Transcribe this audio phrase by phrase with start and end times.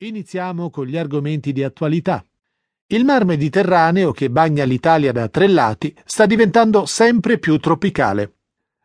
[0.00, 2.22] Iniziamo con gli argomenti di attualità.
[2.88, 8.34] Il mar Mediterraneo che bagna l'Italia da tre lati sta diventando sempre più tropicale.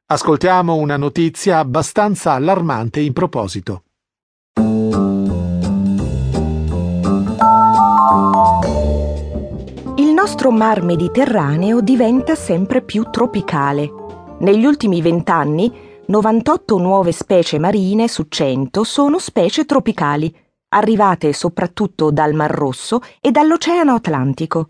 [0.06, 3.84] Ascoltiamo una notizia abbastanza allarmante in proposito.
[9.98, 13.92] Il nostro mar Mediterraneo diventa sempre più tropicale.
[14.40, 15.74] Negli ultimi vent'anni,
[16.06, 20.34] 98 nuove specie marine su 100 sono specie tropicali
[20.74, 24.70] arrivate soprattutto dal Mar Rosso e dall'Oceano Atlantico.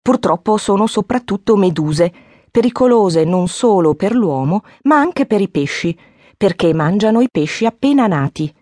[0.00, 2.12] Purtroppo sono soprattutto meduse,
[2.50, 5.96] pericolose non solo per l'uomo, ma anche per i pesci,
[6.36, 8.52] perché mangiano i pesci appena nati.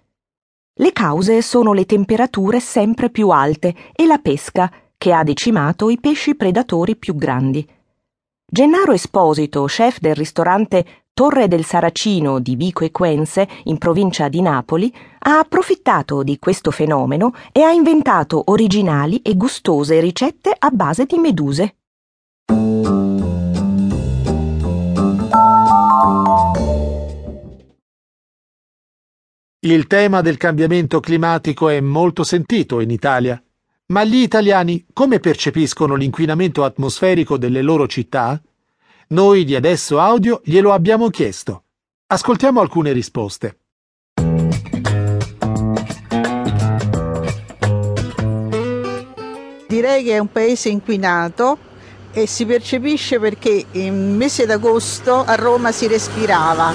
[0.74, 5.98] Le cause sono le temperature sempre più alte e la pesca, che ha decimato i
[5.98, 7.66] pesci predatori più grandi.
[8.45, 14.91] Gennaro Esposito, chef del ristorante Torre del Saracino di Vico Equense, in provincia di Napoli,
[15.19, 21.18] ha approfittato di questo fenomeno e ha inventato originali e gustose ricette a base di
[21.18, 21.74] meduse.
[29.59, 33.38] Il tema del cambiamento climatico è molto sentito in Italia.
[33.88, 38.40] Ma gli italiani come percepiscono l'inquinamento atmosferico delle loro città?
[39.12, 41.64] Noi di Adesso Audio glielo abbiamo chiesto.
[42.06, 43.58] Ascoltiamo alcune risposte.
[49.66, 51.58] Direi che è un paese inquinato
[52.12, 56.72] e si percepisce perché il mese d'agosto a Roma si respirava,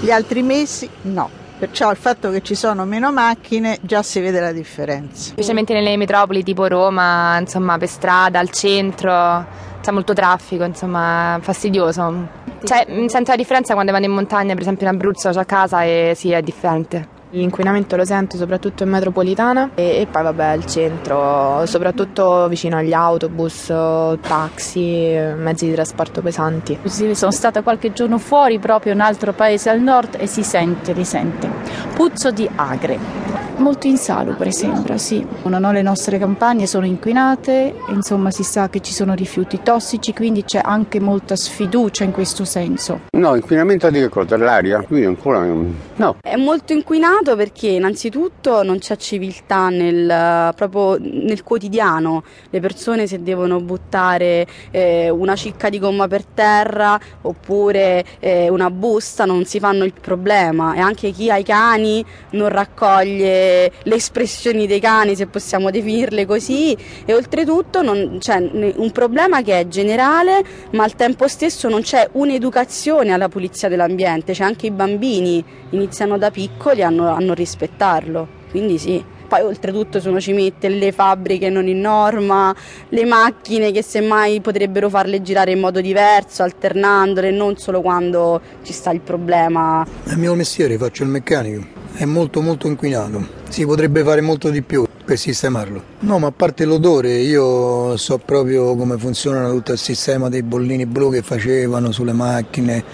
[0.00, 1.41] gli altri mesi no.
[1.62, 5.30] Perciò il fatto che ci sono meno macchine già si vede la differenza.
[5.30, 9.46] Specialmente nelle metropoli tipo Roma, insomma, per strada, al centro
[9.80, 12.26] c'è molto traffico, insomma, fastidioso.
[12.64, 15.84] Cioè, sento la differenza quando vado in montagna, per esempio in Abruzzo, c'ho a casa
[15.84, 17.11] e sì, è differente.
[17.34, 22.92] L'inquinamento lo sento soprattutto in metropolitana e, e, poi vabbè al centro, soprattutto vicino agli
[22.92, 23.72] autobus,
[24.20, 26.78] taxi, mezzi di trasporto pesanti.
[26.84, 30.42] Sì, sono stata qualche giorno fuori proprio in un altro paese al nord e si
[30.42, 31.48] sente, risente.
[31.94, 33.21] Puzzo di agre
[33.62, 35.24] molto insalubre sembra, sì.
[35.44, 40.12] Non ho le nostre campagne, sono inquinate, insomma si sa che ci sono rifiuti tossici,
[40.12, 43.02] quindi c'è anche molta sfiducia in questo senso.
[43.16, 44.36] No, inquinamento di che cosa?
[44.36, 44.82] L'aria?
[44.82, 46.16] Qui ancora no.
[46.20, 52.24] È molto inquinato perché innanzitutto non c'è civiltà nel, proprio nel quotidiano.
[52.50, 58.70] Le persone se devono buttare eh, una cicca di gomma per terra oppure eh, una
[58.70, 63.51] busta non si fanno il problema e anche chi ha i cani non raccoglie
[63.82, 68.36] le espressioni dei cani, se possiamo definirle così, e oltretutto non, c'è
[68.76, 70.42] un problema che è generale,
[70.72, 76.18] ma al tempo stesso non c'è un'educazione alla pulizia dell'ambiente, cioè anche i bambini iniziano
[76.18, 78.40] da piccoli a non rispettarlo.
[78.50, 82.54] Quindi sì poi oltretutto se uno ci mette le fabbriche non in norma,
[82.90, 88.74] le macchine che semmai potrebbero farle girare in modo diverso, alternandole, non solo quando ci
[88.74, 89.86] sta il problema.
[90.04, 91.64] È il mio mestiere, faccio il meccanico,
[91.94, 95.82] è molto molto inquinato, si potrebbe fare molto di più per sistemarlo.
[96.00, 100.86] No, ma a parte l'odore, io so proprio come funziona tutto il sistema dei bollini
[100.86, 102.84] blu che facevano sulle macchine,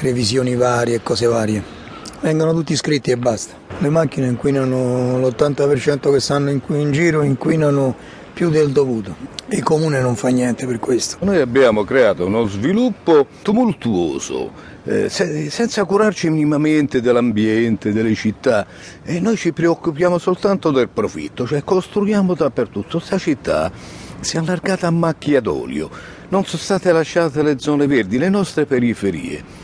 [0.00, 1.82] revisioni varie e cose varie
[2.24, 3.52] vengono tutti iscritti e basta.
[3.78, 7.94] Le macchine inquinano l'80% che stanno in, in giro, inquinano
[8.34, 9.14] più del dovuto.
[9.48, 11.16] Il comune non fa niente per questo.
[11.20, 14.50] Noi abbiamo creato uno sviluppo tumultuoso,
[14.84, 18.66] eh, se, senza curarci minimamente dell'ambiente, delle città,
[19.04, 22.98] e noi ci preoccupiamo soltanto del profitto, cioè costruiamo dappertutto.
[22.98, 23.70] Questa città
[24.18, 25.88] si è allargata a macchia d'olio,
[26.30, 29.62] non sono state lasciate le zone verdi, le nostre periferie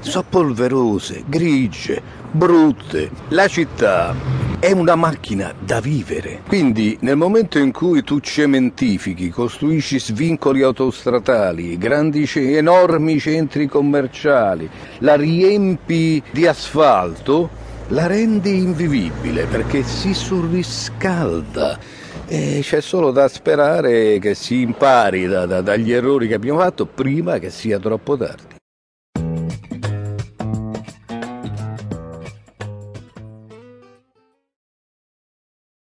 [0.00, 2.00] sono polverose, grigie,
[2.30, 3.10] brutte.
[3.28, 4.14] La città
[4.60, 6.42] è una macchina da vivere.
[6.46, 14.68] Quindi nel momento in cui tu cementifichi, costruisci svincoli autostradali, grandi, enormi centri commerciali,
[14.98, 17.48] la riempi di asfalto,
[17.88, 21.78] la rendi invivibile perché si surriscalda.
[22.26, 26.84] E c'è solo da sperare che si impari da, da, dagli errori che abbiamo fatto
[26.84, 28.59] prima che sia troppo tardi.